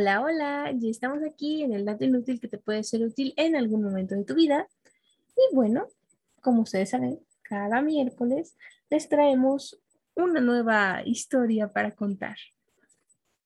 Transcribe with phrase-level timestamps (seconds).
[0.00, 3.54] Hola, hola, ya estamos aquí en el dato inútil que te puede ser útil en
[3.54, 4.66] algún momento de tu vida.
[5.36, 5.88] Y bueno,
[6.40, 8.56] como ustedes saben, cada miércoles
[8.88, 9.78] les traemos
[10.14, 12.38] una nueva historia para contar.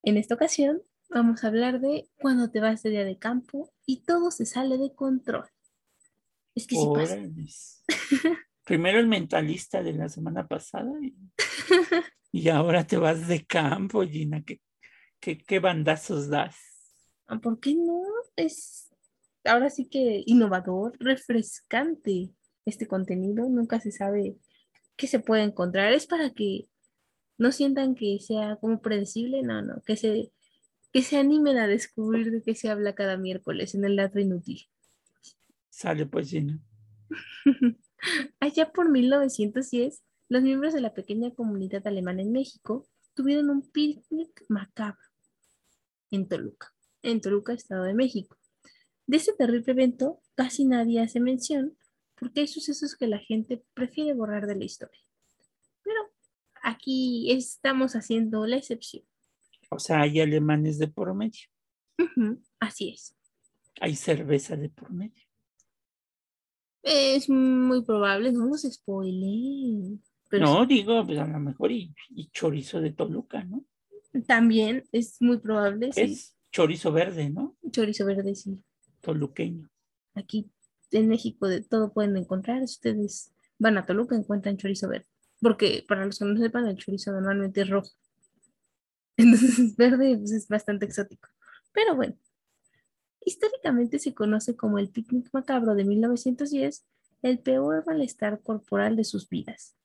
[0.04, 0.80] En esta ocasión
[1.11, 4.79] vamos a hablar de cuando te vas de día de campo y todo se sale
[4.79, 5.48] de control.
[6.55, 7.18] Es que sí pasa.
[8.62, 11.16] Primero el mentalista de la semana pasada y,
[12.30, 14.41] y ahora te vas de campo, Gina.
[14.44, 14.61] ¿Qué,
[15.25, 16.57] qué, qué bandazos das?
[17.27, 18.03] Ah, ¿Por qué no?
[18.37, 18.91] Es
[19.45, 22.31] ahora sí que innovador, refrescante
[22.67, 23.49] este contenido.
[23.49, 24.37] Nunca se sabe
[24.97, 25.95] qué se puede encontrar.
[25.95, 26.69] Es para que
[27.39, 30.31] no sientan que sea como predecible, no, no, que se,
[30.93, 34.69] que se animen a descubrir de qué se habla cada miércoles en el dato inútil.
[35.70, 36.61] Sale pues, Gina.
[38.41, 44.44] Allá por 1910, los miembros de la pequeña comunidad alemana en México tuvieron un picnic
[46.14, 48.36] en Toluca, en Toluca, Estado de México.
[49.06, 51.76] De este terrible evento casi nadie hace mención
[52.14, 55.00] porque hay sucesos que la gente prefiere borrar de la historia.
[55.82, 56.00] Pero
[56.62, 59.04] aquí estamos haciendo la excepción.
[59.70, 61.48] O sea, hay alemanes de por medio.
[62.60, 63.16] Así es.
[63.80, 65.22] Hay cerveza de por medio.
[66.82, 70.02] Es muy probable, no nos spoileen.
[70.32, 73.64] No, digo, pues a lo mejor y, y chorizo de Toluca, ¿no?
[74.14, 76.00] Sí, también es muy probable, sí.
[76.00, 77.56] Es chorizo verde, ¿no?
[77.70, 78.62] Chorizo verde, sí.
[79.00, 79.68] Toluqueño.
[80.14, 80.50] Aquí
[80.92, 82.62] en México de todo pueden encontrar.
[82.62, 85.06] Ustedes van a Toluca, encuentran chorizo verde.
[85.40, 87.90] Porque para los que no sepan, el chorizo normalmente es rojo.
[89.16, 91.28] Entonces, verde pues, es bastante exótico.
[91.72, 92.16] Pero bueno,
[93.24, 96.86] históricamente se conoce como el picnic macabro de 1910,
[97.22, 99.76] el peor malestar corporal de sus vidas.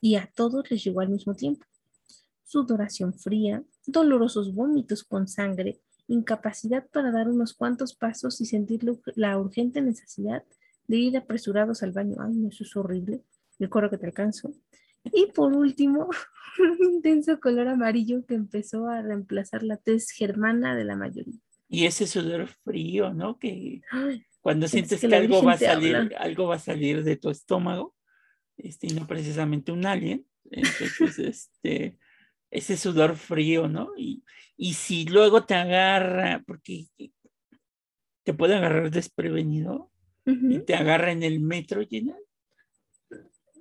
[0.00, 1.66] Y a todos les llegó al mismo tiempo.
[2.44, 8.82] Sudoración fría, dolorosos vómitos con sangre, incapacidad para dar unos cuantos pasos y sentir
[9.14, 10.44] la urgente necesidad
[10.86, 12.16] de ir apresurados al baño.
[12.20, 13.22] Ay, no, eso es horrible.
[13.70, 14.52] Coro que te alcanzo.
[15.04, 16.08] Y por último,
[16.58, 21.38] un intenso color amarillo que empezó a reemplazar la tez germana de la mayoría.
[21.68, 23.38] Y ese sudor frío, ¿no?
[23.38, 26.18] Que Ay, cuando Sientes sientes que que, algo va a salir, habla.
[26.18, 27.96] algo va a salir de tu estómago,
[28.58, 30.26] este, y no precisamente un alien.
[30.50, 31.98] Entonces, este,
[32.54, 33.90] ese sudor frío, ¿no?
[33.96, 34.24] Y,
[34.56, 36.86] y si luego te agarra, porque
[38.22, 39.90] te puede agarrar desprevenido
[40.24, 42.16] y te agarra en el metro, Gina,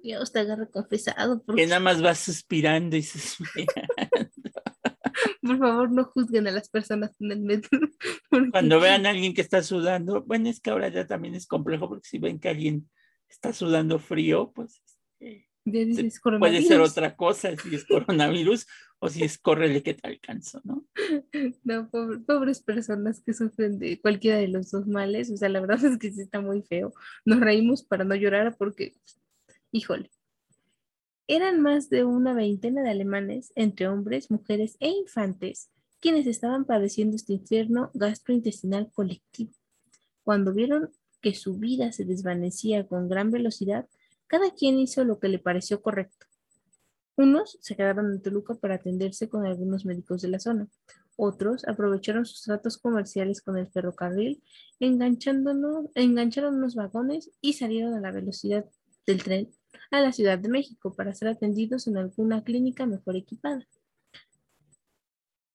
[0.02, 1.44] Dios te agarra confesado.
[1.44, 3.72] Por, que nada más vas suspirando y suspirando.
[5.42, 7.80] por favor, no juzguen a las personas en el metro.
[8.30, 11.48] porque Cuando vean a alguien que está sudando, bueno, es que ahora ya también es
[11.48, 12.90] complejo porque si ven que alguien
[13.28, 18.68] está sudando frío, pues este, ya dices, puede ser otra cosa, si es coronavirus
[19.00, 20.85] o si es córrele que te alcanzo, ¿no?
[21.63, 25.31] No, pobre- pobres personas que sufren de cualquiera de los dos males.
[25.31, 26.94] O sea, la verdad es que sí está muy feo.
[27.25, 28.96] Nos reímos para no llorar porque,
[29.72, 30.09] híjole,
[31.28, 35.69] eran más de una veintena de alemanes, entre hombres, mujeres e infantes,
[36.01, 39.53] quienes estaban padeciendo este infierno gastrointestinal colectivo.
[40.24, 40.91] Cuando vieron
[41.22, 43.88] que su vida se desvanecía con gran velocidad,
[44.28, 46.28] cada quien hizo lo que le pareció correcto.
[47.16, 50.67] Unos se quedaron en Toluca para atenderse con algunos médicos de la zona.
[51.16, 54.41] Otros aprovecharon sus tratos comerciales con el ferrocarril,
[54.79, 55.47] engancharon
[56.56, 58.66] unos vagones y salieron a la velocidad
[59.06, 59.51] del tren
[59.91, 63.67] a la Ciudad de México para ser atendidos en alguna clínica mejor equipada.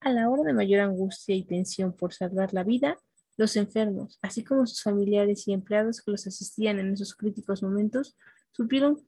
[0.00, 2.98] A la hora de mayor angustia y tensión por salvar la vida,
[3.36, 8.16] los enfermos, así como sus familiares y empleados que los asistían en esos críticos momentos,
[8.53, 9.00] supieron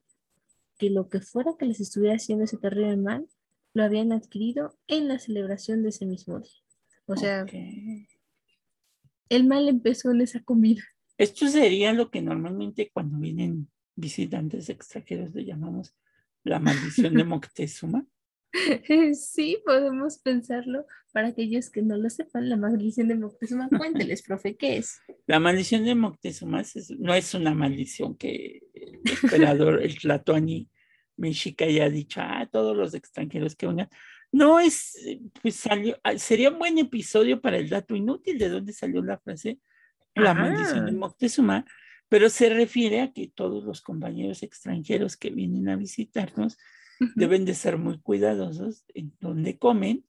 [0.79, 3.27] que lo que fuera que les estuviera haciendo ese terrible mal,
[3.75, 6.51] lo habían adquirido en la celebración de ese mismo día.
[7.07, 7.45] O sea,
[9.29, 10.83] el mal empezó en esa comida.
[11.19, 15.95] Esto sería lo que normalmente cuando vienen visitantes extranjeros le llamamos
[16.45, 18.07] la maldición de Moctezuma.
[19.15, 20.87] Sí, podemos pensarlo.
[21.13, 24.99] Para aquellos que no lo sepan, la maldición de Moctezuma, cuénteles, profe, ¿qué es?
[25.27, 28.63] La maldición de Moctezuma es- no es una maldición que
[29.05, 30.69] el emperador, el Tlatoani
[31.17, 33.89] mexica haya dicho, ah, todos los extranjeros que vengan.
[34.33, 34.97] No es,
[35.43, 39.19] pues salió, ah, sería un buen episodio para el dato inútil de dónde salió la
[39.19, 39.59] frase
[40.15, 40.93] la maldición de.
[40.93, 41.65] Moctezuma,
[42.09, 46.59] pero se refiere a que todos los compañeros extranjeros que vienen a visitarnos
[47.15, 50.05] deben de ser muy cuidadosos en donde comen.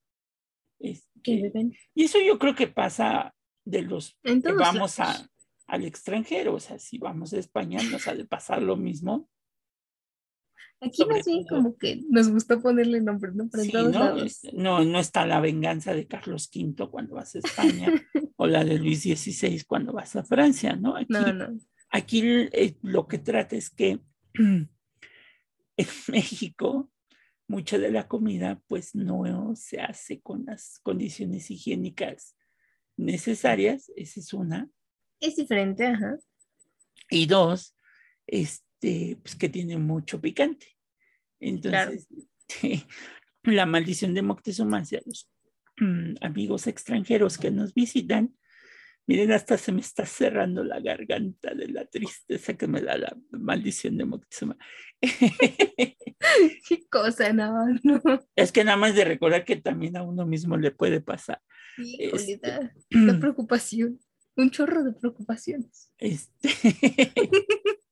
[0.80, 3.34] este, y eso yo creo que pasa
[3.64, 5.28] de los que vamos a.
[5.72, 9.30] al extranjero, o sea, si vamos a España nos ha de pasar lo mismo.
[10.82, 13.48] Aquí más bien como que nos gustó ponerle nombre, ¿no?
[13.54, 13.72] sí,
[14.52, 14.84] ¿no?
[14.84, 17.88] no, está la venganza de Carlos V cuando vas a España
[18.36, 20.98] o la de Luis XVI cuando vas a Francia, ¿no?
[20.98, 21.58] Aquí, no, no.
[21.90, 24.02] Aquí eh, lo que trata es que
[24.34, 24.68] en
[26.10, 26.92] México
[27.48, 32.36] mucha de la comida pues no se hace con las condiciones higiénicas
[32.98, 34.70] necesarias, esa es una.
[35.22, 36.18] Es diferente, ajá.
[37.10, 37.76] Y dos,
[38.26, 40.68] este, pues que tiene mucho picante.
[41.40, 42.08] Entonces,
[43.44, 45.30] la maldición de Moctezuma hacia los
[45.78, 48.36] mm, amigos extranjeros que nos visitan,
[49.08, 53.18] miren, hasta se me está cerrando la garganta de la tristeza que me da la
[53.32, 54.58] maldición de Moctezuma.
[56.68, 58.02] Qué cosa, no, no.
[58.36, 61.42] Es que nada más de recordar que también a uno mismo le puede pasar.
[61.76, 62.42] Sí, este,
[62.90, 64.00] la preocupación,
[64.36, 65.92] un chorro de preocupaciones.
[65.98, 66.50] Este,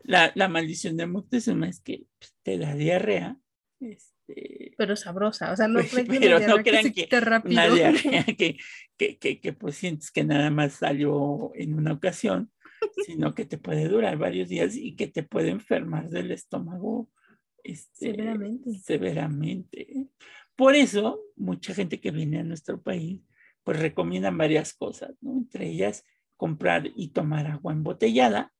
[0.00, 3.36] la, la, maldición de Moctezuma es que pues, te da diarrea.
[3.80, 7.52] Este, pero sabrosa, o sea, no crean que, pero no crean que, rápido.
[7.52, 8.58] una diarrea que,
[8.96, 12.50] que, que, que, pues sientes que nada más salió en una ocasión,
[13.06, 17.10] sino que te puede durar varios días y que te puede enfermar del estómago
[17.62, 18.78] este, severamente.
[18.78, 20.08] severamente.
[20.56, 23.20] Por eso, mucha gente que viene a nuestro país,
[23.64, 25.32] pues recomiendan varias cosas, ¿no?
[25.32, 26.04] Entre ellas,
[26.36, 28.52] comprar y tomar agua embotellada.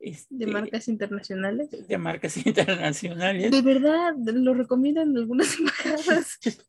[0.00, 1.70] Este, ¿De marcas internacionales?
[1.70, 3.50] De marcas internacionales.
[3.50, 4.14] ¿De verdad?
[4.16, 6.38] ¿Lo recomiendan algunas embajadas?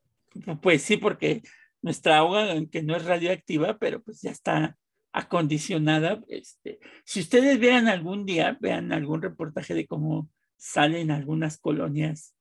[0.62, 1.44] Pues sí, porque
[1.81, 4.77] nuestra agua, aunque no es radioactiva, pero pues ya está
[5.13, 6.21] acondicionada.
[6.27, 12.34] Este, si ustedes vean algún día, vean algún reportaje de cómo salen algunas colonias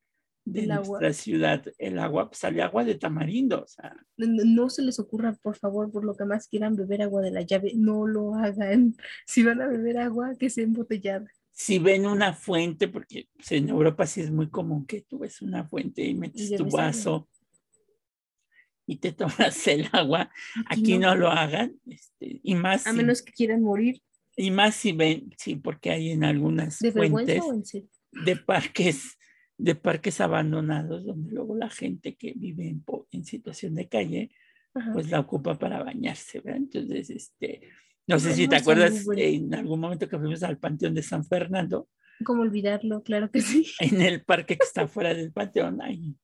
[0.45, 3.63] de nuestra ciudad el agua, pues sale agua de tamarindo.
[3.63, 3.97] O sea.
[4.17, 7.43] no, se les ocurra, por favor, por lo que más quieran beber agua de la
[7.43, 8.97] llave, no lo hagan.
[9.27, 11.27] Si van a beber agua, que sea embotellada.
[11.51, 15.41] Si ven una fuente, porque pues, en Europa sí es muy común que tú ves
[15.41, 17.29] una fuente y metes tu vaso
[18.87, 20.31] y te tomas el agua,
[20.67, 21.15] aquí, no.
[21.15, 22.87] lo hagan, este, y más.
[22.87, 24.03] A menos que quieran morir.
[24.37, 27.89] Y más si ven, sí, porque hay en algunas ¿De fuentes o en sí?
[28.11, 29.17] de parques
[29.57, 34.31] de parques abandonados donde luego la gente que vive en, en situación de calle
[34.93, 36.57] pues la ocupa para bañarse, ¿verdad?
[36.57, 37.71] Entonces, este,
[38.07, 41.89] no sé si te acuerdas en algún momento que fuimos al Panteón de San Fernando.
[42.25, 43.03] ¿Cómo olvidarlo?
[43.03, 43.67] Claro que sí.
[43.81, 46.17] En el parque que está fuera del panteón hay,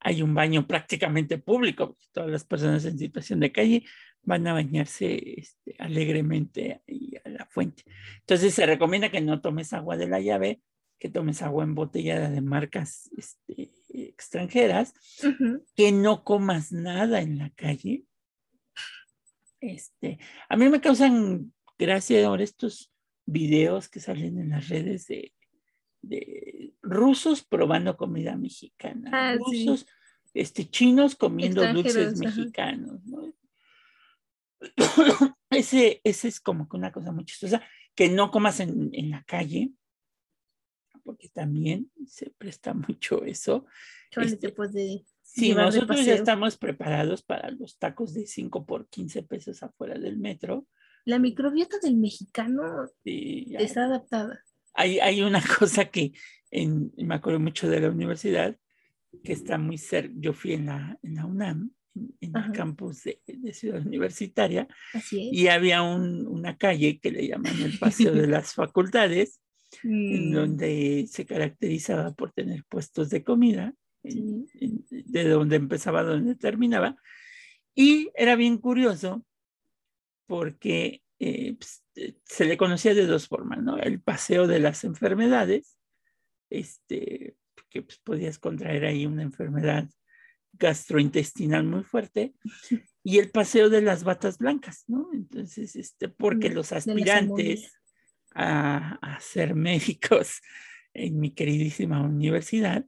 [0.00, 3.84] hay un baño prácticamente público, todas las personas en situación de calle
[4.22, 7.84] van a bañarse este, alegremente ahí a la fuente.
[8.20, 10.60] Entonces se recomienda que no tomes agua de la llave
[10.98, 14.94] que tomes agua embotellada de marcas este, extranjeras,
[15.74, 18.04] que no comas nada en la calle.
[19.60, 20.18] Este,
[20.48, 22.92] a mí me causan gracia ahora estos
[23.26, 25.34] videos que salen en las redes de,
[26.02, 29.86] de rusos probando comida mexicana, ah, rusos,
[30.34, 33.04] este, chinos comiendo dulces mexicanos.
[33.04, 33.34] ¿no?
[35.50, 37.62] ese, ese es como que una cosa muy chistosa,
[37.94, 39.72] que no comas en, en la calle,
[41.08, 43.64] porque también se presta mucho eso.
[44.14, 49.62] Este, puede sí, nosotros ya estamos preparados para los tacos de 5 por 15 pesos
[49.62, 50.66] afuera del metro.
[51.06, 54.44] La microbiota del mexicano está adaptada.
[54.74, 56.12] Hay, hay una cosa que
[56.50, 58.54] en, me acuerdo mucho de la universidad,
[59.24, 61.70] que está muy cerca, yo fui en la, en la UNAM,
[62.20, 64.68] en, el campus de, de, Ciudad Universitaria,
[65.10, 69.40] y había un, una calle que le llaman el Paseo de las Facultades,
[69.82, 70.32] mm.
[70.32, 76.96] donde se caracterizaba por tener puestos de comida, de donde empezaba donde terminaba.
[77.74, 79.24] Y era bien curioso
[80.26, 83.78] porque eh, pues, eh, se le conocía de dos formas, ¿no?
[83.78, 85.78] El paseo de las enfermedades,
[86.50, 87.36] este,
[87.70, 89.88] que pues, podías contraer ahí una enfermedad
[90.52, 92.34] gastrointestinal muy fuerte,
[93.02, 95.08] y el paseo de las batas blancas, ¿no?
[95.12, 97.77] Entonces, este, porque mm, los aspirantes
[98.38, 100.40] a, ser médicos
[100.94, 102.84] en mi queridísima universidad,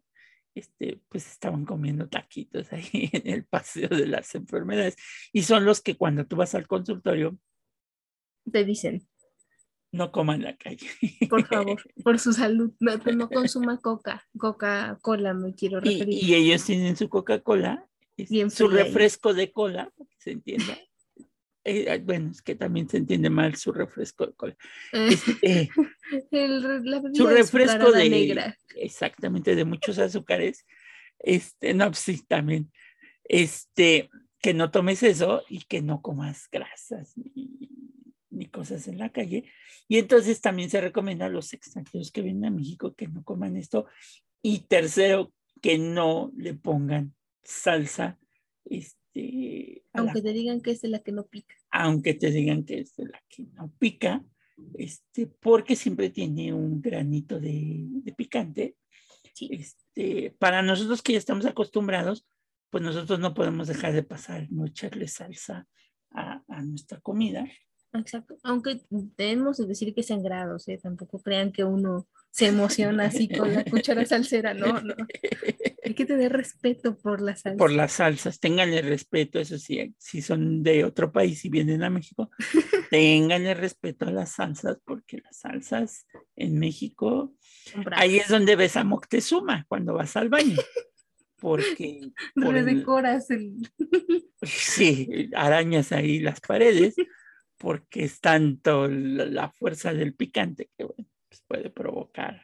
[0.54, 4.96] este, pues estaban comiendo taquitos ahí en el paseo de las enfermedades.
[5.32, 7.38] Y son los que cuando tú vas al consultorio...
[8.50, 9.06] Te dicen.
[9.92, 10.86] No coman la calle.
[11.28, 12.72] Por favor, por su salud.
[12.78, 14.24] No, pues no consuma coca.
[14.38, 16.22] Coca-Cola me quiero referir.
[16.22, 17.88] Y, ellos tienen su Coca-Cola,
[18.50, 20.78] su refresco de cola, se entienda.
[21.64, 24.56] Eh, bueno, es que también se entiende mal su refresco de cola.
[24.92, 25.68] Eh,
[26.12, 26.40] este,
[27.14, 28.56] su refresco de negra.
[28.76, 30.66] Exactamente, de muchos azúcares.
[31.18, 32.70] Este, no, pues sí, también.
[33.24, 34.08] Este,
[34.40, 37.70] que no tomes eso y que no comas grasas ni,
[38.30, 39.44] ni cosas en la calle.
[39.86, 43.56] Y entonces también se recomienda a los extranjeros que vienen a México que no coman
[43.56, 43.86] esto
[44.42, 48.18] Y tercero, que no le pongan salsa.
[48.64, 51.54] Este, aunque te digan que es de la que no pica.
[51.70, 54.24] Aunque te digan que es de la que no pica,
[54.74, 58.76] este, porque siempre tiene un granito de, picante.
[59.40, 62.26] Este, para nosotros que ya estamos acostumbrados,
[62.68, 65.66] pues nosotros no podemos dejar de pasar, no echarle salsa
[66.10, 67.46] a, a nuestra comida.
[67.92, 70.78] Exacto, aunque debemos decir que sean grados, ¿eh?
[70.80, 74.94] tampoco crean que uno se emociona así con la cuchara salsera, no, no.
[75.90, 77.58] Hay que tener respeto por las salsas.
[77.58, 81.90] Por las salsas, ténganle respeto, eso sí, si son de otro país y vienen a
[81.90, 82.30] México,
[82.92, 86.06] ténganle respeto a las salsas, porque las salsas
[86.36, 87.34] en México,
[87.90, 90.58] ahí es donde ves a Moctezuma cuando vas al baño.
[91.40, 92.12] Porque...
[92.36, 93.56] Por decoras el...
[94.42, 96.94] Sí, arañas ahí las paredes
[97.58, 102.40] porque es tanto la, fuerza del picante que bueno, pues puede provocar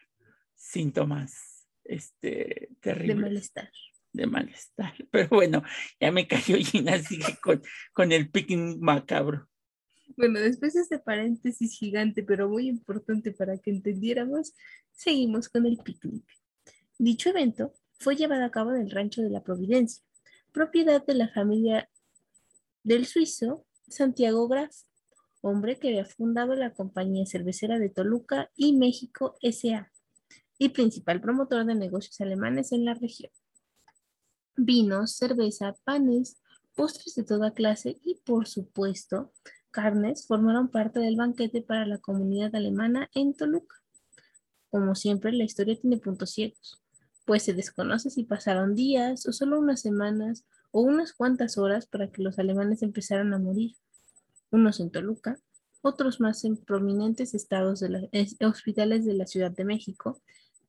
[0.56, 1.55] síntomas
[1.88, 3.16] este, terribles.
[3.16, 3.70] De malestar.
[4.12, 4.94] De malestar.
[5.10, 5.62] Pero bueno,
[6.00, 7.62] ya me cayó Gina, sigue con,
[7.92, 9.48] con el picnic macabro.
[10.16, 14.54] Bueno, después de este paréntesis gigante, pero muy importante para que entendiéramos,
[14.92, 16.24] seguimos con el picnic.
[16.96, 20.04] Dicho evento fue llevado a cabo en el rancho de la Providencia,
[20.52, 21.90] propiedad de la familia
[22.84, 24.74] del suizo Santiago Graf,
[25.40, 29.90] hombre que había fundado la compañía cervecera de Toluca y México SA
[30.58, 33.30] y principal promotor de negocios alemanes en la región.
[34.56, 36.40] Vinos, cerveza, panes,
[36.74, 39.32] postres de toda clase y, por supuesto,
[39.70, 43.76] carnes formaron parte del banquete para la comunidad alemana en Toluca.
[44.70, 46.82] Como siempre, la historia tiene puntos ciegos,
[47.24, 52.10] pues se desconoce si pasaron días o solo unas semanas o unas cuantas horas para
[52.10, 53.76] que los alemanes empezaran a morir
[54.50, 55.38] unos en Toluca,
[55.82, 60.20] otros más en prominentes estados de los hospitales de la Ciudad de México,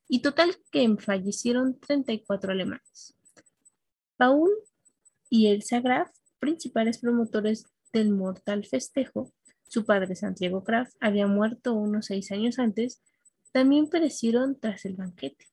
[0.08, 3.16] y total que fallecieron 34 alemanes.
[4.18, 4.50] Paul
[5.30, 6.10] y Elsa Graf,
[6.40, 9.32] principales promotores del mortal festejo,
[9.68, 13.02] su padre Santiago Graf había muerto unos seis años antes,
[13.52, 15.46] también perecieron tras el banquete.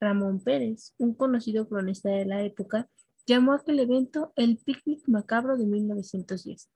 [0.00, 2.88] Ramón Pérez, un conocido cronista de la época,
[3.26, 6.70] llamó a aquel evento el picnic macabro de 1910.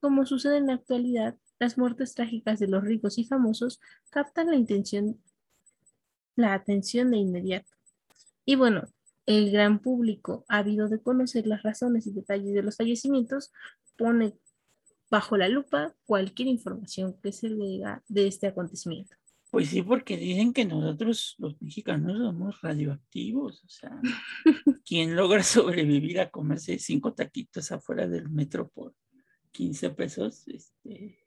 [0.00, 3.80] Como sucede en la actualidad, las muertes trágicas de los ricos y famosos
[4.10, 5.20] captan la intención,
[6.38, 7.70] la atención de inmediato.
[8.44, 8.84] Y bueno,
[9.26, 13.52] el gran público, ávido de conocer las razones y detalles de los fallecimientos,
[13.96, 14.34] pone
[15.10, 19.16] bajo la lupa cualquier información que se diga de este acontecimiento.
[19.50, 24.00] Pues sí, porque dicen que nosotros los mexicanos somos radioactivos, o sea,
[24.84, 28.94] ¿quién logra sobrevivir a comerse cinco taquitos afuera del metro por
[29.52, 31.18] 15 pesos, este,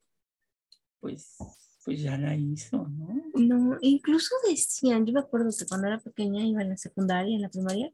[0.99, 1.37] pues,
[1.83, 3.23] pues ya la hizo, ¿no?
[3.33, 7.41] No, incluso decían, yo me acuerdo que cuando era pequeña, iba en la secundaria, en
[7.41, 7.91] la primaria,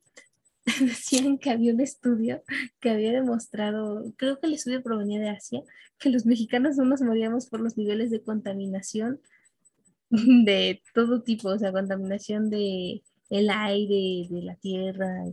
[0.80, 2.44] decían que había un estudio
[2.80, 5.62] que había demostrado, creo que el estudio provenía de Asia,
[6.00, 9.22] que los mexicanos no nos moríamos por los niveles de contaminación
[10.10, 15.26] de todo tipo, o sea, contaminación de el aire, de la tierra,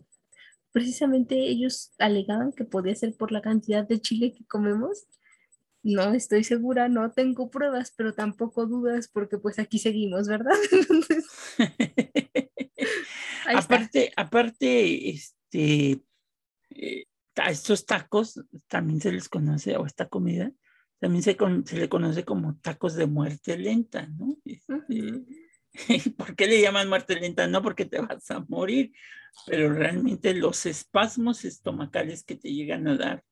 [0.74, 5.06] precisamente ellos alegaban que podía ser por la cantidad de chile que comemos.
[5.84, 10.56] No estoy segura, no tengo pruebas, pero tampoco dudas porque pues aquí seguimos, ¿verdad?
[13.54, 16.00] aparte, aparte, este,
[16.70, 17.04] eh,
[17.36, 20.50] a estos tacos también se les conoce, o esta comida,
[21.00, 21.36] también se,
[21.66, 24.38] se le conoce como tacos de muerte lenta, ¿no?
[24.46, 25.22] Este,
[26.16, 27.46] ¿Por qué le llaman muerte lenta?
[27.46, 28.94] No porque te vas a morir,
[29.46, 33.24] pero realmente los espasmos estomacales que te llegan a dar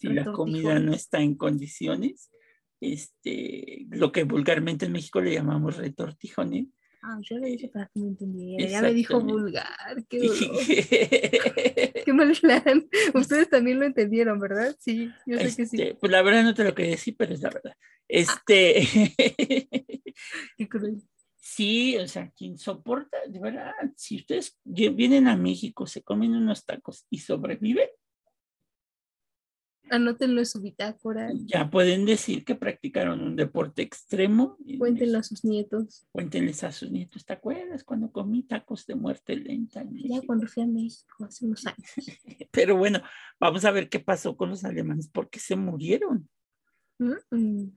[0.00, 2.30] si la comida no está en condiciones,
[2.80, 6.68] este, lo que vulgarmente en México le llamamos retortijones.
[7.02, 8.66] Ah, yo le dije para que me entendiera.
[8.66, 10.04] Ya me dijo vulgar.
[10.08, 10.20] Qué,
[12.04, 12.88] qué mal plan.
[13.14, 14.74] Ustedes también lo entendieron, ¿verdad?
[14.78, 15.80] Sí, yo sé que sí.
[15.80, 17.74] Este, pues la verdad no te lo quería decir, pero es la verdad.
[18.08, 18.86] Este.
[20.56, 21.02] qué cruel.
[21.42, 26.64] Sí, o sea, quien soporta, de verdad, si ustedes vienen a México, se comen unos
[26.64, 27.88] tacos y sobreviven.
[29.90, 31.30] Anótenlo en su bitácora.
[31.46, 34.56] Ya pueden decir que practicaron un deporte extremo.
[34.78, 36.06] Cuéntenlo a sus nietos.
[36.12, 37.26] Cuéntenles a sus nietos.
[37.26, 39.84] ¿Te acuerdas cuando comí tacos de muerte lenta?
[39.92, 41.90] Ya cuando fui a México hace unos años.
[42.52, 43.02] Pero bueno,
[43.40, 46.28] vamos a ver qué pasó con los alemanes, porque se murieron.
[46.98, 47.70] Mm,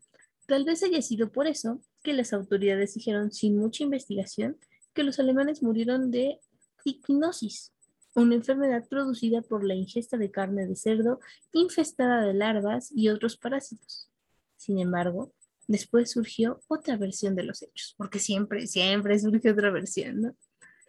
[0.46, 4.58] tal vez haya sido por eso que las autoridades dijeron sin mucha investigación
[4.94, 6.40] que los alemanes murieron de
[6.84, 7.74] triquinosis,
[8.16, 11.20] una enfermedad producida por la ingesta de carne de cerdo
[11.52, 14.10] infestada de larvas y otros parásitos.
[14.58, 15.34] Sin embargo,
[15.68, 20.36] después surgió otra versión de los hechos, porque siempre, siempre surge otra versión, ¿no?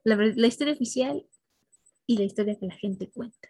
[0.05, 1.27] La, la historia oficial
[2.07, 3.49] y la historia que la gente cuenta.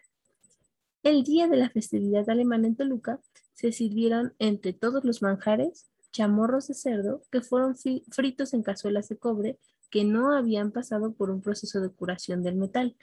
[1.03, 3.19] El día de la festividad alemana en Toluca
[3.53, 7.75] se sirvieron entre todos los manjares chamorros de cerdo que fueron
[8.09, 12.55] fritos en cazuelas de cobre que no habían pasado por un proceso de curación del
[12.55, 12.95] metal.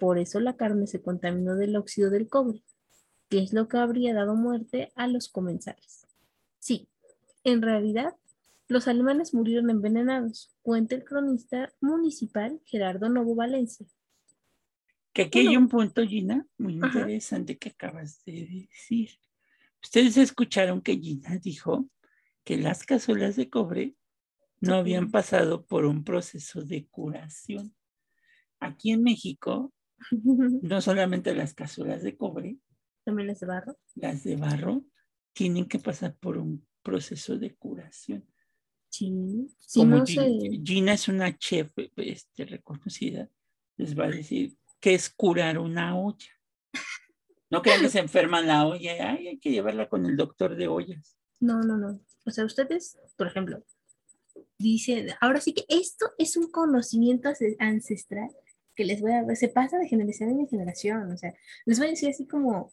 [0.00, 2.62] Por eso la carne se contaminó del óxido del cobre,
[3.28, 6.06] que es lo que habría dado muerte a los comensales.
[6.58, 6.88] Sí,
[7.44, 8.16] en realidad,
[8.66, 13.86] los alemanes murieron envenenados, cuenta el cronista municipal Gerardo Novo Valencia.
[15.12, 17.00] Que aquí hay un punto, Gina, muy Ajá.
[17.00, 19.10] interesante que acabas de decir.
[19.82, 21.90] Ustedes escucharon que Gina dijo
[22.42, 23.96] que las cazuelas de cobre
[24.60, 27.74] no habían pasado por un proceso de curación.
[28.60, 29.74] Aquí en México,
[30.62, 32.58] no solamente las cazuelas de cobre,
[33.04, 33.76] También las de barro.
[33.94, 34.84] las de barro,
[35.32, 38.24] tienen que pasar por un proceso de curación.
[38.88, 40.60] Sí, sí, Como no Gi- sé.
[40.64, 43.28] Gina es una chef este, reconocida,
[43.76, 46.28] les va a decir qué es curar una olla.
[47.50, 50.68] No crean que se enferman la olla, ay, hay que llevarla con el doctor de
[50.68, 51.16] ollas.
[51.40, 52.00] No, no, no.
[52.26, 53.64] O sea, ustedes, por ejemplo,
[54.58, 58.30] dicen, ahora sí que esto es un conocimiento ance- ancestral
[58.74, 61.10] que les voy a, se pasa de generación en generación.
[61.12, 61.34] O sea,
[61.66, 62.72] les voy a decir así como,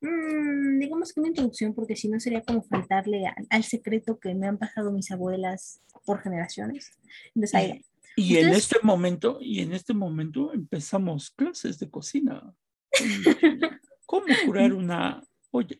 [0.00, 4.34] mm, digamos que una introducción, porque si no sería como faltarle al, al secreto que
[4.34, 6.92] me han pasado mis abuelas por generaciones.
[7.34, 7.84] Entonces, ahí.
[8.16, 12.54] Y en este momento, y en este momento empezamos clases de cocina.
[14.06, 15.78] ¿Cómo curar una olla?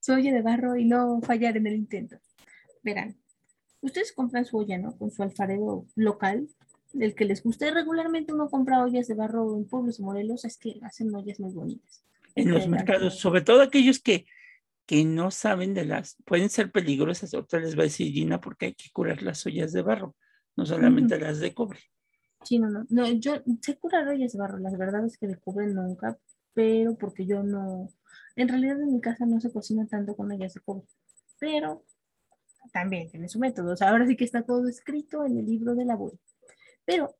[0.00, 2.16] su olla de barro y no fallar en el intento.
[2.82, 3.16] Verán,
[3.82, 4.96] ustedes compran su olla, ¿no?
[4.96, 6.48] Con su alfarero local,
[6.98, 7.70] el que les guste.
[7.70, 11.52] Regularmente uno compra ollas de barro en pueblos de Morelos, es que hacen ollas muy
[11.52, 12.04] bonitas.
[12.34, 14.26] En los Pero- mercados, sobre todo aquellos que,
[14.86, 18.66] que no saben de las, pueden ser peligrosas, otra les va a decir Gina, porque
[18.66, 20.16] hay que curar las ollas de barro,
[20.56, 21.80] no solamente las de cobre.
[22.42, 25.36] Sí, no, no, no, yo sé curar ollas de barro, la verdad es que de
[25.36, 26.18] cobre nunca,
[26.54, 27.88] pero porque yo no,
[28.34, 30.86] en realidad en mi casa no se cocina tanto con ollas de cobre,
[31.38, 31.84] pero
[32.72, 35.74] también tiene su método, o sea, ahora sí que está todo escrito en el libro
[35.74, 36.18] de la abuela.
[36.90, 37.16] Pero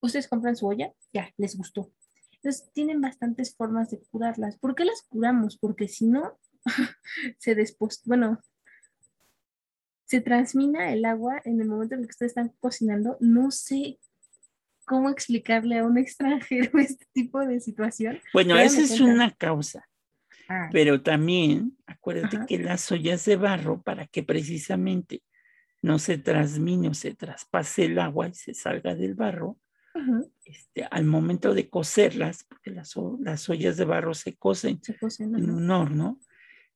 [0.00, 1.90] ustedes compran su olla, ya, les gustó.
[2.32, 4.58] Entonces tienen bastantes formas de curarlas.
[4.58, 5.56] ¿Por qué las curamos?
[5.56, 6.38] Porque si no,
[7.38, 8.42] se despos, bueno,
[10.04, 13.16] se transmina el agua en el momento en el que ustedes están cocinando.
[13.20, 13.98] No sé
[14.84, 18.20] cómo explicarle a un extranjero este tipo de situación.
[18.34, 19.04] Bueno, esa es cuenta.
[19.06, 19.88] una causa,
[20.46, 22.46] Ah, pero también acuérdate Ajá.
[22.46, 25.22] que las ollas de barro, para que precisamente
[25.84, 29.58] no se transmine o se traspase el agua y se salga del barro,
[30.44, 35.34] este, al momento de cocerlas, porque las, las ollas de barro se cocen se cocen,
[35.36, 36.18] en un horno,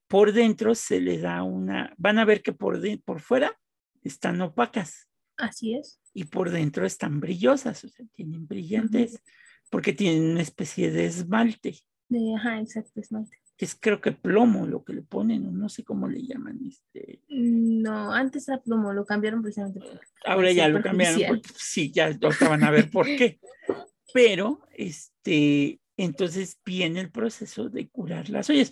[0.06, 3.58] por dentro se le da una, van a ver que por, de- por fuera
[4.02, 5.08] están opacas.
[5.36, 6.00] Así es.
[6.12, 9.22] y por dentro están brillosas, o sea, tienen brillantes,
[9.70, 11.76] porque tienen una especie de esmalte,
[12.08, 13.36] De, ajá, exacto, esmalte.
[13.58, 17.20] Que es creo que plomo lo que le ponen, no sé cómo le llaman, este,
[17.28, 22.06] No, antes era plomo, lo cambiaron precisamente por ahora ya lo cambiaron, porque sí, ya
[22.06, 23.40] ahorita van a ver por qué,
[24.14, 28.70] pero este, entonces viene el proceso de curar las ollas.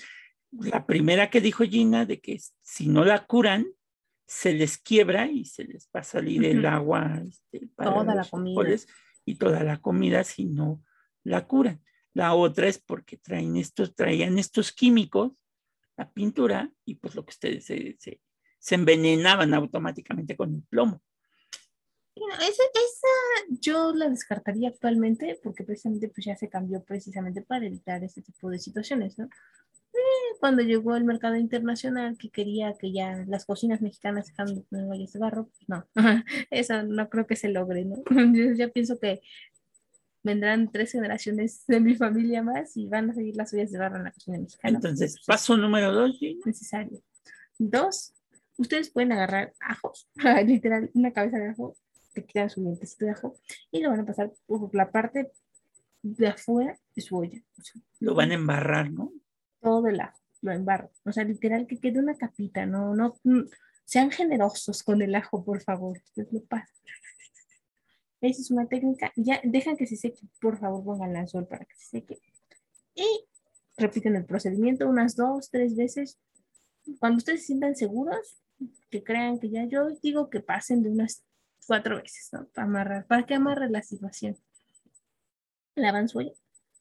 [0.53, 3.66] La primera que dijo Gina, de que si no la curan,
[4.27, 6.68] se les quiebra y se les va a salir el Ujú.
[6.68, 8.55] agua este, para Toda la los comida.
[8.55, 8.88] frijoles
[9.25, 10.83] y toda la comida si no
[11.25, 11.83] la curan.
[12.16, 15.33] La otra es porque traen estos, traían estos químicos,
[15.98, 18.22] la pintura, y pues lo que ustedes se, se,
[18.59, 21.02] se envenenaban automáticamente con el plomo.
[22.14, 28.02] Esa, esa yo la descartaría actualmente porque precisamente pues ya se cambió precisamente para evitar
[28.02, 29.26] este tipo de situaciones, ¿no?
[29.26, 34.62] Eh, Cuando llegó el mercado internacional que quería que ya las cocinas mexicanas dejaran de
[34.62, 35.87] poner barro, pues no,
[36.50, 38.02] eso no creo que se logre, ¿no?
[38.35, 39.20] Yo ya pienso que
[40.26, 43.96] vendrán tres generaciones de mi familia más y van a seguir las ollas de barro
[43.96, 44.76] en la cocina mexicana.
[44.76, 46.40] Entonces, es paso número dos, Gina.
[46.44, 47.00] necesario.
[47.58, 48.14] Dos,
[48.58, 50.08] ustedes pueden agarrar ajos,
[50.46, 51.76] literal, una cabeza de ajo,
[52.12, 53.36] te quitan su dientecito de ajo
[53.70, 55.30] y lo van a pasar por la parte
[56.02, 57.40] de afuera de su olla.
[57.58, 59.12] O sea, lo van a embarrar, ¿no?
[59.60, 60.90] todo el ajo, lo embarro.
[61.04, 63.42] O sea, literal que quede una capita, no, no, mm,
[63.84, 65.98] sean generosos con el ajo, por favor.
[66.04, 66.76] Ustedes lo pasan.
[68.20, 69.12] Esa es una técnica.
[69.16, 72.18] Ya dejan que se seque, por favor, pónganla al sol para que se seque.
[72.94, 73.24] Y
[73.76, 76.18] repiten el procedimiento unas dos, tres veces.
[76.98, 78.38] Cuando ustedes se sientan seguros,
[78.90, 81.22] que crean que ya, yo digo que pasen de unas
[81.66, 82.46] cuatro veces, ¿no?
[82.48, 84.37] Para amarrar, para que amarre la situación.
[85.74, 86.33] Lavan su olla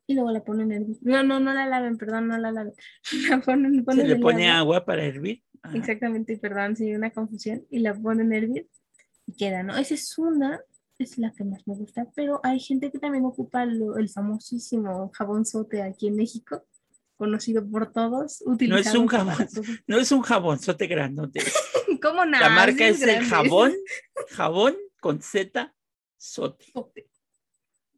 [0.07, 0.97] y luego la ponen en hervir.
[1.01, 2.73] No, no, no la laven, perdón, no la laven.
[3.29, 4.77] La ponen, Se ponen le el pone agua.
[4.77, 5.43] agua para hervir.
[5.63, 5.75] Ajá.
[5.77, 7.65] Exactamente, perdón, sí, una confusión.
[7.69, 8.69] Y la ponen a hervir
[9.25, 9.75] y queda, ¿no?
[9.75, 10.61] Esa es una
[11.03, 15.11] es la que más me gusta, pero hay gente que también ocupa lo- el famosísimo
[15.13, 16.65] jabón sote aquí en México,
[17.17, 19.47] conocido por todos, utilizado un para jabón.
[19.53, 19.63] todo.
[19.87, 21.41] No es un jabonzote grandote.
[22.01, 22.49] ¿Cómo nada?
[22.49, 23.73] La marca es el jabón,
[24.29, 25.73] jabón con Z,
[26.17, 26.65] sote.
[26.73, 27.09] Sote.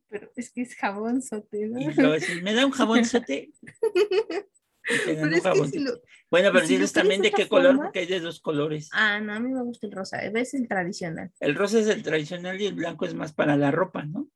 [0.09, 1.79] Pero es que es jabón sote, ¿no?
[1.81, 3.51] Y ¿me da un jabonzote?
[3.93, 4.45] Y te dan
[5.05, 5.79] Pero un es que si jabonzote.
[5.81, 5.91] lo...
[6.29, 8.89] Bueno, pero si lo diles también de qué color, porque hay de dos colores.
[8.93, 11.31] Ah, no, a mí me gusta el rosa, es el tradicional.
[11.39, 14.29] El rosa es el tradicional y el blanco es más para la ropa, ¿no?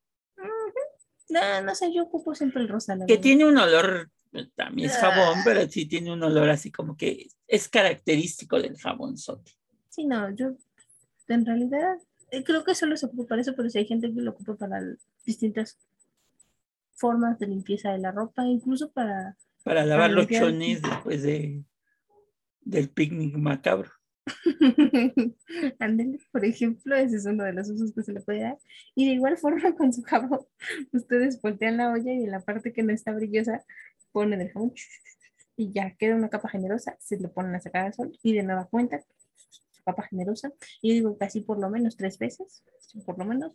[1.29, 3.23] No, no sé, yo ocupo siempre el rosa, la Que verdad.
[3.23, 4.09] tiene un olor,
[4.55, 5.41] también es jabón, Ah.
[5.45, 9.51] pero sí tiene un olor así como que es característico del jabonzote.
[9.89, 10.51] Sí, no, yo
[11.29, 11.97] en realidad
[12.31, 14.55] eh, creo que solo se ocupa para eso, pero si hay gente que lo ocupa
[14.55, 14.81] para
[15.25, 15.77] distintas
[16.95, 19.37] formas de limpieza de la ropa, incluso para...
[19.63, 20.43] Para lavar los limpiar.
[20.43, 21.63] chones después de,
[22.61, 23.91] del picnic macabro.
[25.79, 28.57] Ándele, por ejemplo, ese es uno de los usos que se le puede dar.
[28.95, 30.41] Y de igual forma con su jabón,
[30.91, 33.65] ustedes voltean la olla y en la parte que no está brillosa
[34.11, 34.73] ponen el jabón
[35.55, 38.43] y ya queda una capa generosa, se le ponen a sacar al sol y de
[38.43, 39.03] nueva cuenta
[39.71, 40.51] su capa generosa.
[40.81, 42.63] Y yo digo casi por lo menos tres veces,
[43.05, 43.53] por lo menos.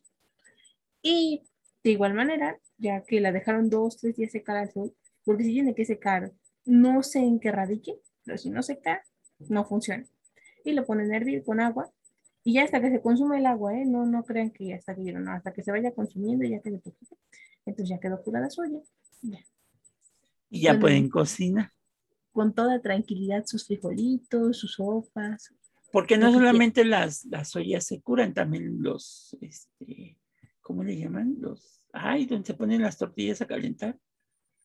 [1.03, 1.43] Y
[1.83, 4.95] de igual manera, ya que la dejaron dos, tres días secar al sol,
[5.27, 6.33] porque si tiene que secar,
[6.65, 9.03] no sé en qué radique, pero si no seca,
[9.51, 10.07] no funciona
[10.65, 11.93] y lo ponen a hervir con agua
[12.43, 13.85] y ya hasta que se consume el agua, ¿eh?
[13.85, 16.79] no, no crean que hasta que no, hasta que se vaya consumiendo y ya quede
[16.79, 17.17] poquito.
[17.65, 18.79] Entonces ya quedó pura la soya.
[19.23, 19.41] Ya.
[20.49, 21.73] Y ya pueden cocinar.
[22.31, 25.53] Con toda tranquilidad sus frijolitos, sus sopas.
[25.91, 30.17] Porque no que solamente las, las ollas se curan, también los, este,
[30.61, 31.37] ¿cómo le llaman?
[31.41, 33.99] Los, ay, donde se ponen las tortillas a calentar.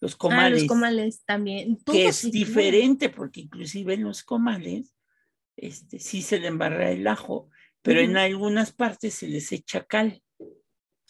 [0.02, 0.60] Los Ah, comales.
[0.64, 1.78] los comales también.
[1.86, 4.94] que es diferente, porque inclusive en los comales,
[5.56, 7.50] este, sí se le embarra el ajo,
[7.84, 10.22] pero en algunas partes se les echa cal.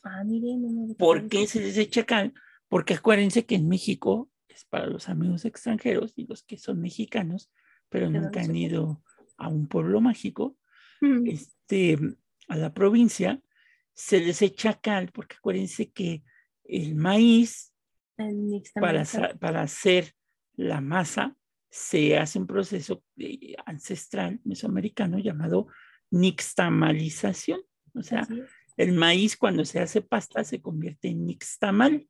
[0.04, 0.62] Ah, miren.
[0.62, 2.34] no me ¿Por qué se les echa cal?
[2.68, 7.50] Porque acuérdense que en México es para los amigos extranjeros y los que son mexicanos,
[7.90, 9.02] pero nunca han ido
[9.38, 10.58] a un pueblo mágico,
[11.26, 11.98] este,
[12.48, 13.42] a la provincia,
[13.94, 16.24] se les echa cal, porque acuérdense que
[16.66, 17.71] el maíz
[18.74, 19.04] para,
[19.40, 20.14] para hacer
[20.56, 21.36] la masa
[21.70, 25.68] se hace un proceso eh, ancestral mesoamericano llamado
[26.12, 27.62] nixtamalización.
[27.94, 28.28] O sea,
[28.78, 32.08] el maíz cuando se hace pasta se convierte en nixtamal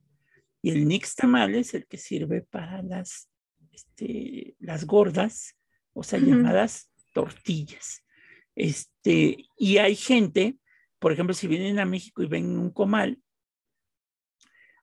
[0.63, 3.30] y el nixtamal es el que sirve para las,
[3.71, 5.56] este, las gordas,
[5.93, 8.04] o sea, llamadas tortillas.
[8.56, 10.58] Este, y hay gente,
[11.00, 13.19] por ejemplo, si vienen a México y ven un comal,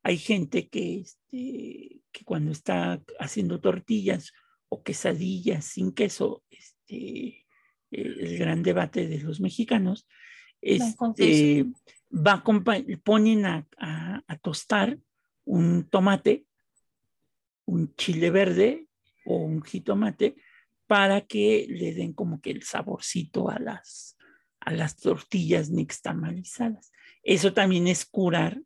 [0.08, 4.32] hay gente que, este, que cuando está haciendo tortillas
[4.70, 7.44] o quesadillas sin queso, este, eh,
[7.90, 10.08] el gran debate de los mexicanos,
[10.62, 11.66] este,
[12.10, 12.42] va
[13.04, 14.98] ponen a, a- a tostar
[15.44, 16.46] un tomate,
[17.66, 18.86] un chile verde
[19.26, 20.36] o un jitomate
[20.86, 24.16] para que le den como que el saborcito a las,
[24.60, 26.92] a las tortillas nixtamalizadas.
[27.22, 28.62] Eso también es curar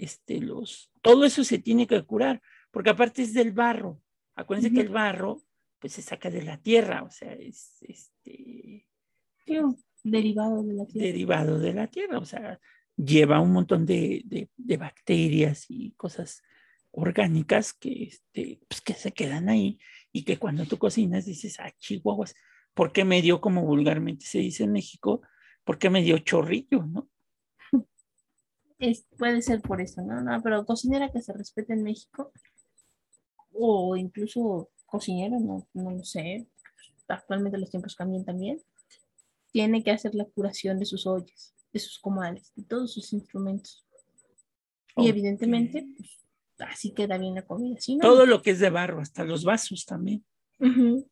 [0.00, 4.00] este, los, todo eso se tiene que curar, porque aparte es del barro.
[4.34, 5.42] Acuérdense que el barro,
[5.78, 8.86] pues se saca de la tierra, o sea, es este,
[10.02, 11.06] derivado de la tierra.
[11.06, 12.58] derivado de la tierra, o sea,
[12.96, 16.42] lleva un montón de, de- de bacterias y cosas
[16.92, 19.78] orgánicas que, este, pues, que se quedan ahí
[20.12, 22.34] y que cuando tú cocinas dices, ah, chihuahuas,
[22.74, 25.22] ¿por qué me dio, como vulgarmente se dice en México,
[25.64, 27.08] por qué me dio chorrillo, no?
[28.80, 30.20] Es, puede ser por eso, ¿no?
[30.22, 32.32] No, pero cocinera que se respete en México,
[33.52, 36.48] o incluso cocinero, no, no lo sé,
[37.06, 38.60] actualmente los tiempos cambian también,
[39.52, 43.84] tiene que hacer la curación de sus ollas, de sus comales, de todos sus instrumentos.
[44.96, 45.08] Y Ok.
[45.08, 46.26] evidentemente, pues,
[46.58, 47.78] así queda bien la comida.
[47.88, 50.24] No, Todo lo que es de barro, hasta los vasos también,
[50.58, 51.06] Ujú.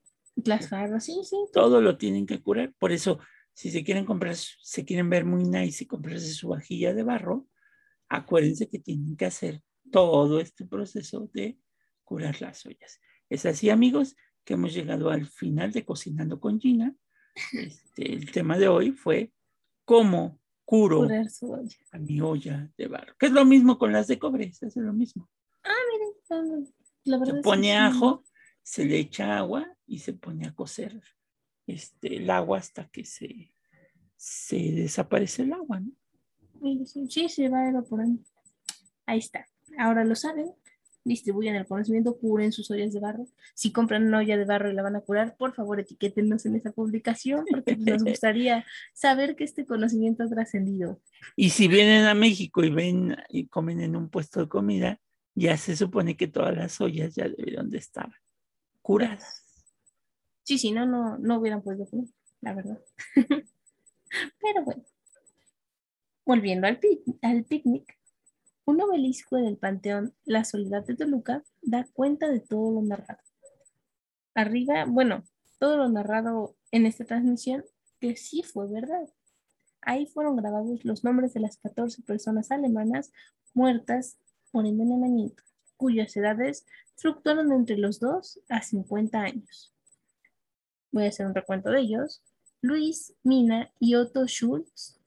[0.45, 1.37] Las jarras, sí, sí.
[1.53, 2.73] todo lo tienen que curar.
[2.79, 3.19] Por eso,
[3.55, 7.47] si se quieren comprar, se quieren ver muy nice y comprarse su vajilla de barro,
[8.09, 11.59] acuérdense que tienen que hacer todo este proceso de
[12.05, 13.01] curar las ollas.
[13.29, 16.95] Es así, amigos, que hemos llegado al final de Cocinando con Gina.
[17.53, 19.33] Este, el tema de hoy fue
[19.85, 21.09] cómo curo
[21.93, 24.81] a mi olla de barro, que es lo mismo con las de cobre, se hace
[24.81, 25.31] lo mismo.
[25.65, 28.25] Ah, miren, la verdad Se pone ajo,
[28.63, 31.01] se le echa agua y se pone a cocer
[31.67, 33.55] este, el agua hasta que se,
[34.17, 35.93] se desaparece el agua, ¿no?
[36.61, 38.23] Sí, sí, se va evaporando.
[39.07, 39.47] Ahí está.
[39.79, 40.53] Ahora lo saben.
[41.05, 43.27] distribuyan el conocimiento, curen sus ollas de barro.
[43.55, 46.57] Si compran una olla de barro y la van a curar, por favor etiquétenos en
[46.57, 51.01] esa publicación porque nos gustaría saber que este conocimiento ha trascendido.
[51.35, 55.01] Y si vienen a México y ven y comen en un puesto de comida,
[55.35, 58.11] ya se supone que todas las ollas ya debieron de estar
[58.83, 59.45] curadas.
[60.43, 62.09] Sí, si no, no, no hubieran podido comer,
[62.41, 62.81] la verdad.
[64.41, 64.83] Pero bueno,
[66.29, 67.99] volviendo al, picnic,
[68.67, 73.23] un obelisco del Panteón La Soledad de Toluca da cuenta de todo lo narrado.
[74.35, 75.25] Arriba, bueno,
[75.59, 77.65] todo lo narrado en esta transmisión,
[77.99, 79.09] que sí fue verdad.
[79.81, 83.11] Ahí fueron grabados los nombres de las 14 personas alemanas
[83.55, 84.19] muertas
[84.53, 85.43] por envenenamiento,
[85.79, 89.75] cuyas edades fluctuaron entre los 2 a 50 años.
[90.93, 92.23] Voy a hacer un recuento de ellos.
[92.61, 94.98] Luis, Mina y Otto Schultz,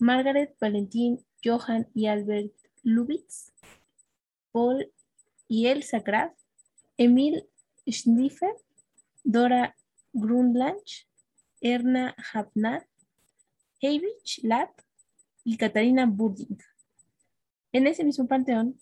[0.00, 3.52] Margaret, Valentín, Johann y Albert Lubitz,
[4.50, 4.90] Paul
[5.46, 6.32] y Elsa Graf,
[6.96, 7.44] Emil
[7.86, 8.54] Schniffer,
[9.24, 9.76] Dora
[10.12, 11.06] Grundlanch,
[11.60, 12.86] Erna Hafnat,
[13.80, 14.80] Heinrich Lapp
[15.44, 16.58] y Katarina Burding.
[17.72, 18.80] En ese mismo panteón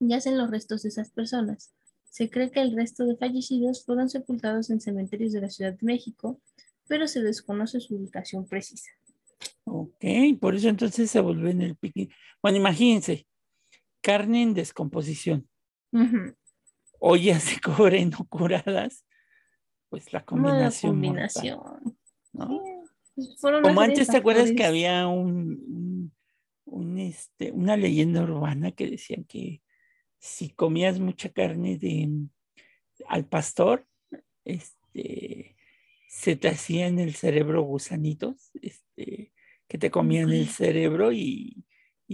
[0.00, 1.74] yacen los restos de esas personas.
[2.08, 5.86] Se cree que el resto de fallecidos fueron sepultados en cementerios de la Ciudad de
[5.86, 6.40] México,
[6.86, 8.97] pero se desconoce su ubicación precisa.
[9.64, 10.04] Ok,
[10.40, 12.14] por eso entonces se volvió en el picnic.
[12.42, 13.26] Bueno, imagínense,
[14.00, 15.48] carne en descomposición,
[16.98, 19.04] ollas de cobre no curadas,
[19.88, 20.92] pues la combinación.
[20.92, 21.60] combinación.
[22.32, 26.12] Pues, Como antes, ¿te acuerdas que había un,
[26.64, 29.62] un, este, una leyenda urbana que decían que
[30.18, 32.10] si comías mucha carne de
[33.06, 33.86] al pastor,
[34.44, 35.56] este,
[36.08, 39.30] se te hacían el cerebro gusanitos, este,
[39.68, 41.64] que te comían el cerebro y,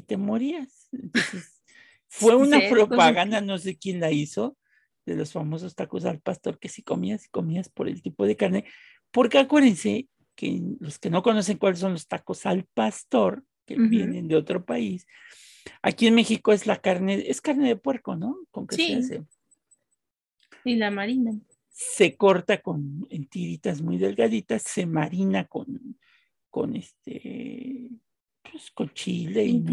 [0.06, 0.88] te morías.
[2.08, 4.58] fue una propaganda, no sé quién la hizo,
[5.06, 8.36] de los famosos tacos al pastor, que si comías y comías por el tipo de
[8.36, 8.64] carne,
[9.12, 14.26] porque acuérdense que los que no conocen cuáles son los tacos al pastor, que vienen
[14.26, 15.06] de otro país,
[15.82, 18.36] aquí en México es la carne, es carne de puerco, ¿no?
[18.50, 19.24] ¿Con qué se hace?
[20.64, 21.32] Y la marina.
[21.76, 25.96] Se corta con en tiritas muy delgaditas, se marina con
[26.54, 27.90] con este,
[28.48, 29.44] pues con chile.
[29.44, 29.64] Y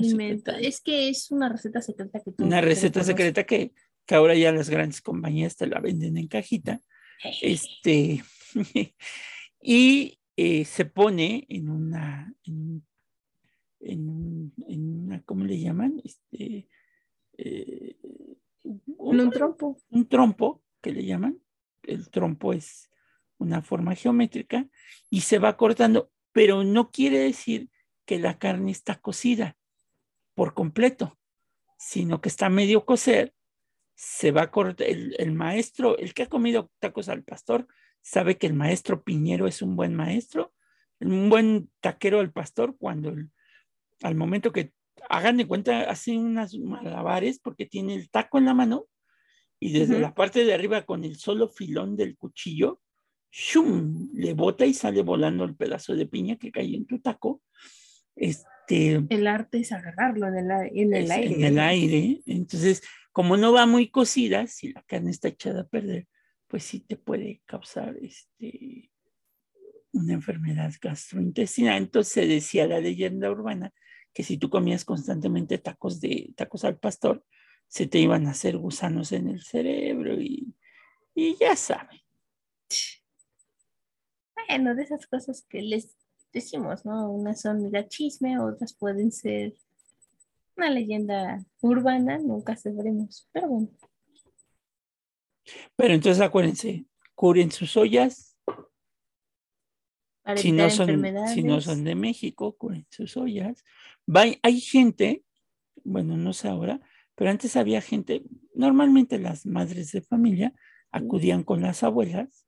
[0.61, 3.71] es que es una receta secreta que Una receta secreta que,
[4.03, 6.81] que, ahora ya las grandes compañías te la venden en cajita.
[7.43, 8.23] este,
[9.61, 12.83] y eh, se pone en una, en,
[13.79, 16.01] en, una, ¿cómo le llaman?
[16.03, 16.67] Este,
[17.37, 17.95] eh,
[18.63, 19.77] un, un trompo.
[19.91, 21.39] Un trompo, que le llaman.
[21.83, 22.89] El trompo es
[23.37, 24.67] una forma geométrica
[25.09, 27.69] y se va cortando pero no quiere decir
[28.05, 29.57] que la carne está cocida
[30.33, 31.17] por completo,
[31.77, 33.33] sino que está medio cocer,
[33.95, 37.67] se va a cortar, el, maestro, el que ha comido tacos al pastor,
[38.01, 40.53] sabe que el maestro Piñero es un buen maestro,
[40.99, 43.13] un buen taquero al pastor, cuando
[44.01, 44.73] al momento que
[45.09, 48.85] hagan de cuenta, hacen unas malabares porque tiene el taco en la mano
[49.63, 52.81] y desde la parte de arriba con el solo filón del cuchillo
[53.31, 54.09] ¡shum!
[54.13, 57.41] le bota y sale volando el pedazo de piña que cae en tu taco.
[58.15, 61.35] Este, el arte es agarrarlo en el, aire.
[61.35, 62.21] En el aire.
[62.25, 66.07] Entonces, como no va muy cocida, si la carne está echada a perder,
[66.47, 68.91] pues sí te puede causar este,
[69.93, 71.77] una enfermedad gastrointestinal.
[71.77, 73.71] Entonces se decía la leyenda urbana
[74.11, 77.23] que si tú comías constantemente tacos de tacos al pastor,
[77.71, 80.53] se te iban a hacer gusanos en el cerebro y,
[81.15, 82.01] y ya saben.
[84.35, 85.95] Bueno, de esas cosas que les
[86.33, 87.09] decimos, ¿no?
[87.09, 89.53] Unas son mira chisme, otras pueden ser
[90.57, 93.69] una leyenda urbana, nunca sabremos, pero bueno.
[95.77, 98.37] Pero entonces acuérdense, curen sus ollas.
[100.35, 103.63] si no, son, si no son de México, curen sus ollas.
[104.43, 105.23] hay gente,
[105.85, 106.81] bueno, no sé ahora,
[107.21, 108.23] pero antes había gente,
[108.55, 110.55] normalmente las madres de familia
[110.89, 112.47] acudían con las abuelas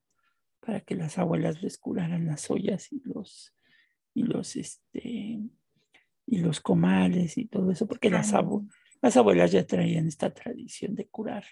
[0.58, 3.54] para que las abuelas les curaran las ollas y los,
[4.14, 5.38] y los, este,
[6.26, 8.34] y los comales y todo eso, porque las,
[9.00, 11.44] las abuelas ya traían esta tradición de curar.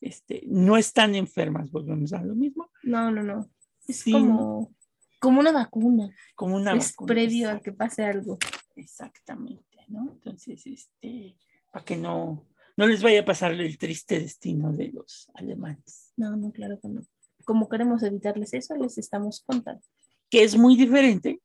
[0.00, 2.70] Este, no están enfermas, volvemos a lo mismo.
[2.82, 3.50] No, no, no.
[3.86, 4.74] Es como,
[5.20, 6.16] como una vacuna.
[6.34, 8.38] Como una es previo a que pase algo.
[8.74, 10.12] Exactamente, ¿no?
[10.12, 11.36] Entonces, este,
[11.70, 12.46] para que no,
[12.76, 16.12] no les vaya a pasar el triste destino de los alemanes.
[16.16, 17.02] No, no, claro que no
[17.44, 19.82] como queremos evitarles eso, les estamos contando.
[20.30, 21.40] Que es muy diferente,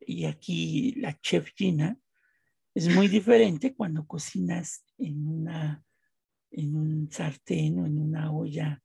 [0.00, 1.98] y aquí la chef Gina,
[2.74, 5.84] es muy diferente cuando cocinas en una,
[6.50, 8.82] en un sartén o en una olla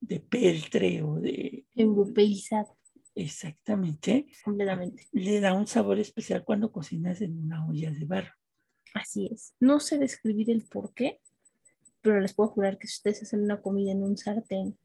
[0.00, 1.66] de peltre o de...
[1.74, 2.78] Europeizado.
[3.14, 4.28] Exactamente.
[4.44, 5.08] Completamente.
[5.12, 8.32] Le da un sabor especial cuando cocinas en una olla de barro.
[8.98, 9.54] Así es.
[9.60, 11.20] No sé describir el por qué,
[12.00, 14.76] pero les puedo jurar que si ustedes hacen una comida en un sartén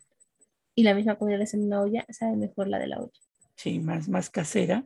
[0.76, 3.20] y la misma comida la hacen en una olla, sabe mejor la de la olla.
[3.56, 4.86] Sí, más, más casera.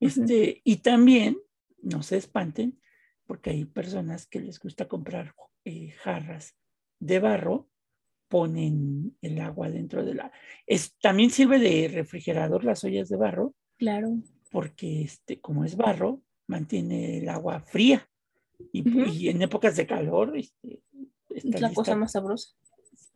[0.00, 1.38] Este, Y también,
[1.82, 2.80] no se espanten,
[3.26, 6.54] porque hay personas que les gusta comprar eh, jarras
[7.00, 7.68] de barro,
[8.28, 10.32] ponen el agua dentro de la...
[10.66, 13.54] Es, también sirve de refrigerador las ollas de barro.
[13.76, 14.18] Claro.
[14.50, 18.08] Porque este, como es barro, mantiene el agua fría.
[18.72, 20.82] Y, en épocas de calor, este,
[21.30, 22.50] es la cosa más sabrosa.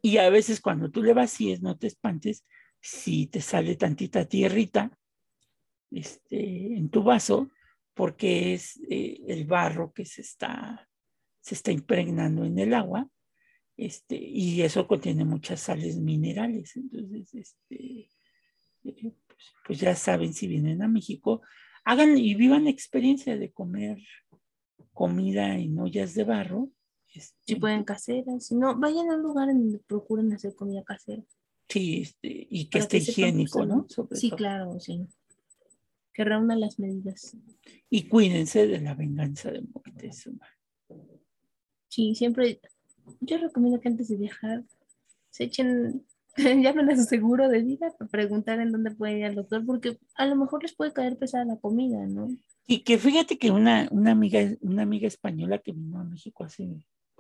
[0.01, 2.45] Y a veces cuando tú le vacíes, no te espantes,
[2.81, 4.99] si te sale tantita tierrita
[5.91, 7.51] este, en tu vaso,
[7.95, 10.89] porque es eh, el barro que se está,
[11.41, 13.09] se está impregnando en el agua,
[13.77, 16.77] este, y eso contiene muchas sales minerales.
[16.77, 18.09] Entonces, este,
[18.85, 21.43] eh, pues, pues, ya saben, si vienen a México,
[21.85, 23.99] hagan y vivan la experiencia de comer
[24.93, 26.71] comida en ollas de barro.
[27.15, 30.83] Este, si pueden caseras, si no, vayan a un lugar en donde procuren hacer comida
[30.83, 31.23] casera.
[31.69, 33.87] Sí, este, y que esté higiénico, ¿no?
[34.13, 35.07] sí, claro, sí.
[36.13, 37.37] Que reúna las medidas.
[37.89, 40.47] Y cuídense de la venganza de Moctezuma.
[41.89, 42.61] Sí, siempre,
[43.21, 44.65] yo recomiendo que antes de viajar
[45.31, 46.05] se echen,
[46.63, 49.99] llamen a su seguro de vida para preguntar en dónde pueden ir al doctor, porque
[50.15, 52.29] a lo mejor les puede caer pesada la comida, ¿no?
[52.67, 56.69] Y que fíjate que una, una, amiga, una amiga española que vino a México hace,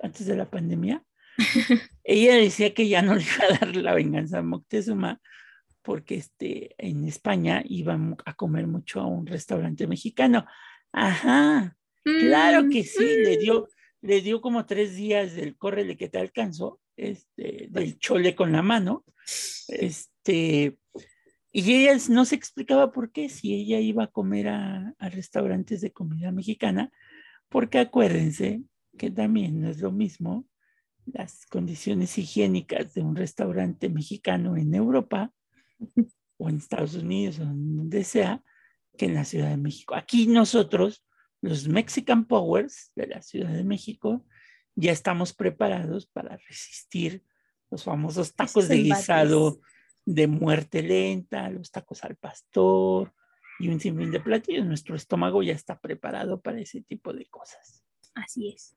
[0.02, 1.04] antes de la pandemia,
[2.04, 5.20] ella decía que ya no le iba a dar la venganza a Moctezuma
[5.82, 10.46] porque este, en España iban a comer mucho a un restaurante mexicano.
[10.92, 13.68] Ajá, claro que sí, le dio,
[14.00, 18.62] le dio como tres días del córrele que te alcanzó, este, del chole con la
[18.62, 19.04] mano,
[19.68, 20.78] este,
[21.52, 25.80] y ella no se explicaba por qué, si ella iba a comer a, a restaurantes
[25.80, 26.90] de comida mexicana,
[27.48, 28.62] porque acuérdense
[28.96, 30.46] que también no es lo mismo
[31.06, 35.32] las condiciones higiénicas de un restaurante mexicano en Europa
[36.38, 38.42] o en Estados Unidos o donde sea
[38.96, 39.94] que en la Ciudad de México.
[39.94, 41.04] Aquí nosotros,
[41.40, 44.24] los Mexican Powers de la Ciudad de México,
[44.74, 47.24] ya estamos preparados para resistir
[47.70, 49.60] los famosos tacos de guisado
[50.04, 53.14] de muerte lenta, los tacos al pastor
[53.58, 54.66] y un sinfín de platillos.
[54.66, 57.84] Nuestro estómago ya está preparado para ese tipo de cosas.
[58.14, 58.76] Así es.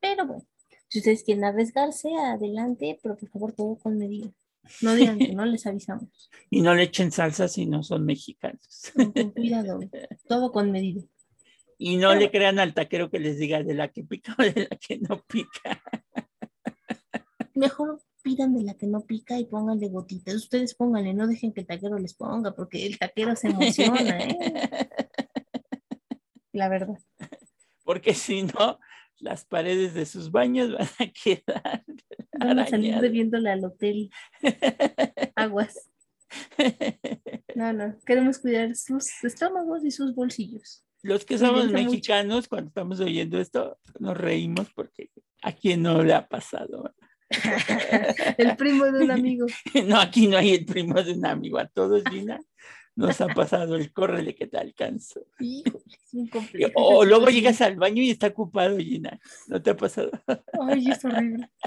[0.00, 0.46] Pero bueno,
[0.88, 4.32] si ustedes quieren arriesgarse, adelante, pero por favor todo con medida.
[4.80, 6.30] No digan que no les avisamos.
[6.50, 8.92] Y no le echen salsa si no son mexicanos.
[8.94, 9.80] Con, cuidado,
[10.28, 11.02] todo con medida.
[11.84, 14.68] Y no le crean al taquero que les diga de la que pica o de
[14.70, 15.82] la que no pica.
[17.56, 20.36] Mejor pidan de la que no pica y pónganle gotitas.
[20.36, 24.38] Ustedes pónganle, no dejen que el taquero les ponga, porque el taquero se emociona, ¿eh?
[26.52, 27.00] La verdad.
[27.82, 28.78] Porque si no,
[29.18, 31.84] las paredes de sus baños van a quedar.
[32.38, 34.08] Van a salir bebiéndole al hotel.
[35.34, 35.90] Aguas.
[37.56, 40.84] No, no, queremos cuidar sus estómagos y sus bolsillos.
[41.02, 45.10] Los que somos mexicanos, cuando estamos oyendo esto, nos reímos porque
[45.42, 46.94] a quien no le ha pasado.
[48.38, 49.46] el primo de un amigo.
[49.86, 52.40] No, aquí no hay el primo de un amigo, a todos, Gina
[52.94, 55.26] nos ha pasado el córrele que te alcanzo.
[56.74, 59.18] o luego llegas al baño y está ocupado, Gina.
[59.48, 60.10] ¿No te ha pasado?
[60.60, 61.50] Ay, es horrible.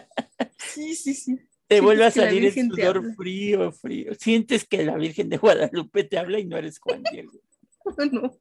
[0.57, 1.39] Sí, sí, sí.
[1.67, 4.13] Te vuelve a salir el sudor frío, frío.
[4.15, 7.31] Sientes que la Virgen de Guadalupe te habla y no eres Juan Diego.
[8.11, 8.37] no.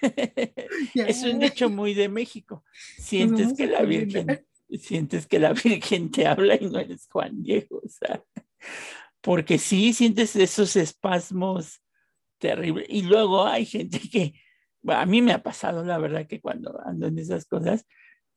[0.94, 2.64] es un hecho muy de México.
[2.98, 4.44] Sientes que la Virgen,
[4.78, 7.80] sientes que la Virgen te habla y no eres Juan Diego.
[7.84, 8.22] O sea,
[9.20, 11.82] porque sí sientes esos espasmos
[12.38, 12.86] terrible.
[12.88, 14.34] Y luego hay gente que,
[14.86, 17.86] a mí me ha pasado, la verdad, que cuando ando en esas cosas,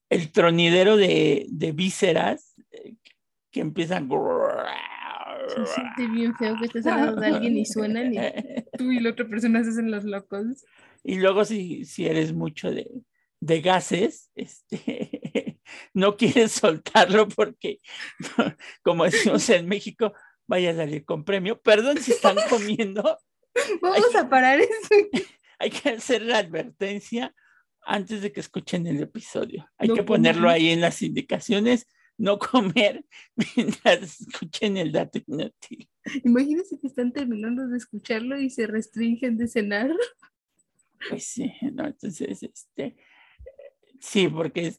[0.10, 2.96] el tronidero de, de vísceras eh,
[3.52, 4.10] que empiezan.
[5.48, 8.17] Se siente bien feo que estés hablando de alguien y suenan y
[8.77, 10.65] tú y la otra persona se hacen los locos.
[11.04, 12.89] Y luego si, si eres mucho de,
[13.39, 15.60] de gases, este,
[15.93, 17.79] no quieres soltarlo porque,
[18.83, 20.13] como decimos en México,
[20.47, 21.60] vaya a salir con premio.
[21.62, 23.19] Perdón si están comiendo,
[23.81, 24.95] Vamos a parar eso.
[25.60, 27.35] Hay que hacer la advertencia
[27.81, 29.67] antes de que escuchen el episodio.
[29.77, 31.87] Hay que ponerlo ahí en las indicaciones.
[32.17, 33.04] No comer
[33.56, 35.89] mientras escuchen el dato inútil.
[36.23, 39.91] Imagínense que están terminando de escucharlo y se restringen de cenar.
[41.10, 42.95] Pues sí, entonces, este,
[43.99, 44.73] sí, porque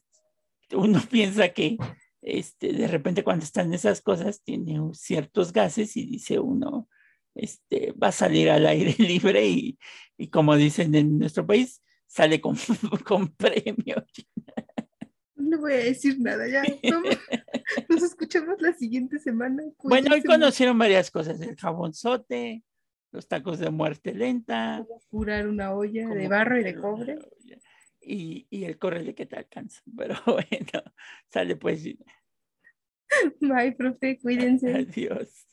[0.73, 1.77] uno piensa que
[2.21, 6.87] este, de repente cuando están esas cosas tiene ciertos gases y dice uno,
[7.35, 9.77] este, va a salir al aire libre y,
[10.17, 12.55] y como dicen en nuestro país, sale con,
[13.05, 14.05] con premio.
[15.35, 16.63] No voy a decir nada, ya.
[17.89, 19.63] Nos escuchamos la siguiente semana.
[19.83, 22.63] Bueno, hoy conocieron varias cosas, el jabonzote,
[23.13, 24.85] los tacos de muerte lenta.
[25.09, 27.19] Curar una olla de barro y de cobre.
[28.01, 29.81] Y, y, el correo que te alcanza.
[29.97, 30.83] Pero bueno,
[31.29, 31.83] sale pues.
[33.39, 34.73] Bye, profe, cuídense.
[34.75, 35.47] Adiós.